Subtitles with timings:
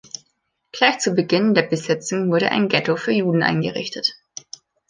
[0.71, 4.15] Gleich zu Beginn der Besetzung wurde ein Ghetto für Juden eingerichtet.